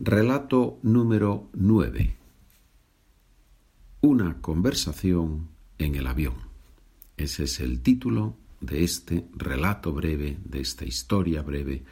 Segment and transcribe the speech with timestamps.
[0.00, 2.16] Relato número 9.
[4.02, 6.36] Una conversación en el avión.
[7.16, 11.82] Ese es el título de este relato breve, de esta historia breve.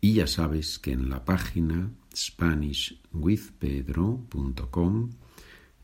[0.00, 5.10] Y ya sabes que en la página SpanishWithPedro.com,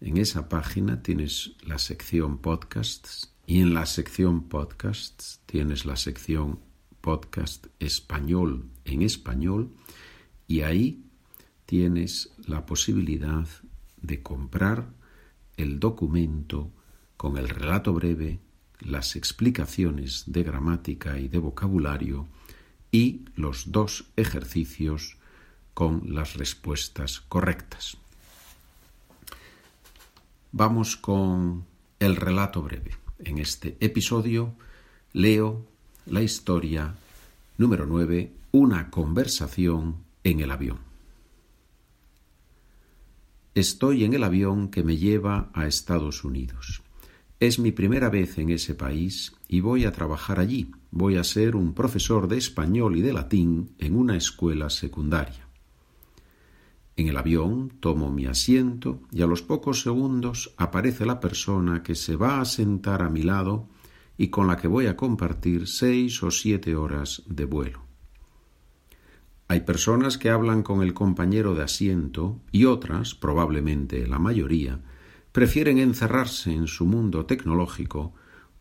[0.00, 6.58] en esa página tienes la sección podcasts y en la sección podcasts tienes la sección
[7.00, 9.70] podcast español en español
[10.46, 11.03] y ahí
[11.66, 13.46] tienes la posibilidad
[14.00, 14.86] de comprar
[15.56, 16.70] el documento
[17.16, 18.40] con el relato breve,
[18.80, 22.26] las explicaciones de gramática y de vocabulario
[22.90, 25.16] y los dos ejercicios
[25.72, 27.96] con las respuestas correctas.
[30.52, 31.64] Vamos con
[31.98, 32.92] el relato breve.
[33.18, 34.54] En este episodio
[35.12, 35.66] leo
[36.06, 36.94] la historia
[37.58, 40.93] número 9, una conversación en el avión.
[43.54, 46.82] Estoy en el avión que me lleva a Estados Unidos.
[47.38, 50.72] Es mi primera vez en ese país y voy a trabajar allí.
[50.90, 55.46] Voy a ser un profesor de español y de latín en una escuela secundaria.
[56.96, 61.94] En el avión tomo mi asiento y a los pocos segundos aparece la persona que
[61.94, 63.68] se va a sentar a mi lado
[64.18, 67.83] y con la que voy a compartir seis o siete horas de vuelo.
[69.48, 74.80] Hay personas que hablan con el compañero de asiento y otras, probablemente la mayoría,
[75.32, 78.14] prefieren encerrarse en su mundo tecnológico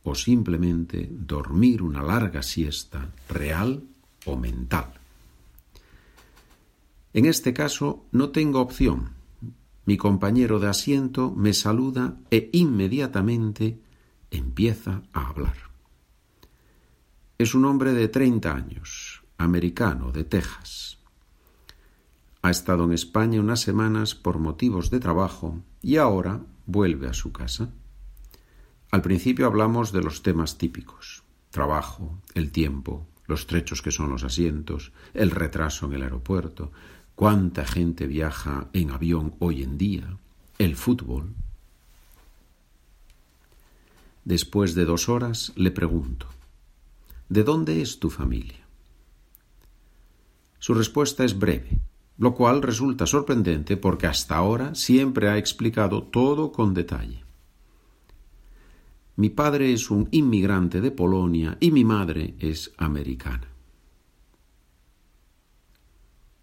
[0.04, 3.84] o simplemente dormir una larga siesta real
[4.26, 4.88] o mental.
[7.14, 9.12] En este caso no tengo opción.
[9.86, 13.80] Mi compañero de asiento me saluda e inmediatamente
[14.32, 15.58] empieza a hablar.
[17.38, 20.98] Es un hombre de treinta años, americano de Texas.
[22.42, 27.32] Ha estado en España unas semanas por motivos de trabajo y ahora vuelve a su
[27.32, 27.70] casa.
[28.92, 31.24] Al principio hablamos de los temas típicos
[31.54, 36.72] trabajo, el tiempo, los trechos que son los asientos, el retraso en el aeropuerto,
[37.14, 40.18] cuánta gente viaja en avión hoy en día,
[40.58, 41.36] el fútbol.
[44.26, 46.26] Después de dos horas le pregunto,
[47.30, 48.63] ¿de dónde es tu familia?
[50.64, 51.78] Su respuesta es breve,
[52.20, 57.26] lo cual resulta sorprendente porque hasta ahora siempre ha explicado todo con detalle.
[59.18, 63.50] Mi padre es un inmigrante de Polonia y mi madre es americana.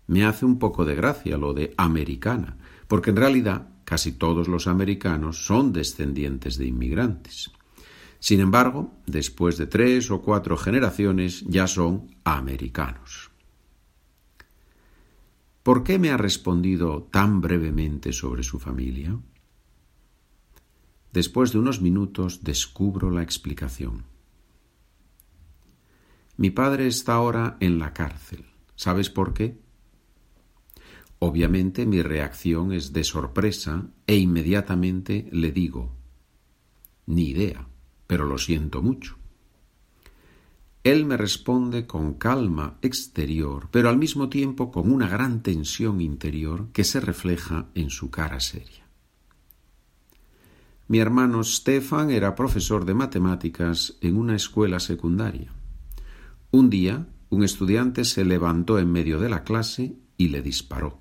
[0.06, 2.58] Me hace un poco de gracia lo de americana,
[2.88, 7.50] porque en realidad casi todos los americanos son descendientes de inmigrantes.
[8.18, 13.29] Sin embargo, después de tres o cuatro generaciones ya son americanos.
[15.62, 19.18] ¿Por qué me ha respondido tan brevemente sobre su familia?
[21.12, 24.04] Después de unos minutos descubro la explicación.
[26.38, 28.46] Mi padre está ahora en la cárcel.
[28.74, 29.60] ¿Sabes por qué?
[31.18, 35.94] Obviamente mi reacción es de sorpresa e inmediatamente le digo,
[37.04, 37.68] ni idea,
[38.06, 39.19] pero lo siento mucho.
[40.82, 46.68] Él me responde con calma exterior, pero al mismo tiempo con una gran tensión interior
[46.72, 48.86] que se refleja en su cara seria.
[50.88, 55.52] Mi hermano Stefan era profesor de matemáticas en una escuela secundaria.
[56.50, 60.98] Un día, un estudiante se levantó en medio de la clase y le disparó.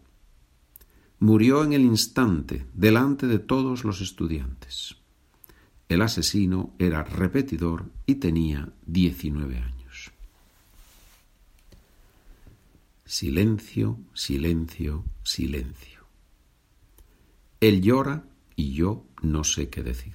[1.18, 4.99] Murió en el instante, delante de todos los estudiantes.
[5.90, 10.12] El asesino era repetidor y tenía diecinueve años.
[13.06, 16.06] Silencio, silencio, silencio.
[17.60, 18.24] Él llora
[18.56, 20.14] y yo no sé qué decir.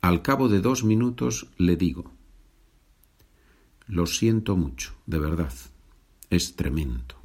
[0.00, 2.10] Al cabo de dos minutos le digo,
[3.86, 5.52] lo siento mucho, de verdad,
[6.30, 7.16] es tremendo.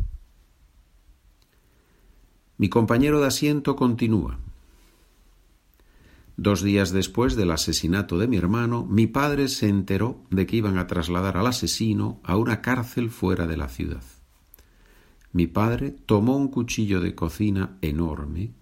[2.58, 4.40] Mi compañero de asiento continúa.
[6.42, 10.78] Dos días después del asesinato de mi hermano, mi padre se enteró de que iban
[10.78, 14.06] a trasladar al asesino a una cárcel fuera de la ciudad.
[15.34, 18.54] Mi padre tomó un cuchillo de cocina enorme,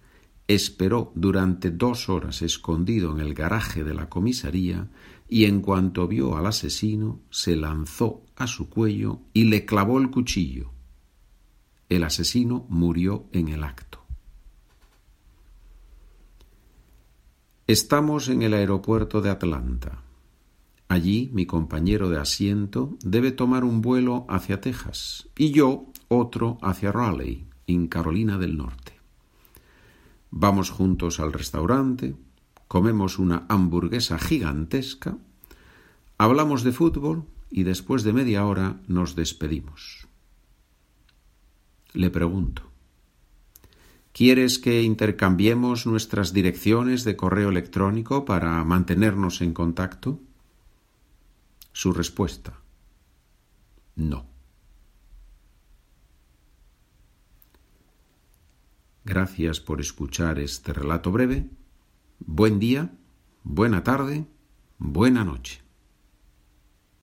[0.48, 4.90] esperó durante dos horas escondido en el garaje de la comisaría
[5.28, 10.10] y en cuanto vio al asesino se lanzó a su cuello y le clavó el
[10.10, 10.72] cuchillo.
[11.88, 13.87] El asesino murió en el acto.
[17.68, 20.00] Estamos en el aeropuerto de Atlanta.
[20.88, 26.92] Allí mi compañero de asiento debe tomar un vuelo hacia Texas y yo otro hacia
[26.92, 28.94] Raleigh, en Carolina del Norte.
[30.30, 32.16] Vamos juntos al restaurante,
[32.68, 35.18] comemos una hamburguesa gigantesca,
[36.16, 40.08] hablamos de fútbol y después de media hora nos despedimos.
[41.92, 42.62] Le pregunto,
[44.12, 50.20] ¿quieres que intercambiemos nuestras direcciones de correo electrónico para mantenernos en contacto?
[51.72, 52.60] Su respuesta,
[53.96, 54.26] no.
[59.04, 61.48] Gracias por escuchar este relato breve.
[62.18, 62.92] Buen día,
[63.42, 64.26] buena tarde,
[64.78, 65.67] buena noche.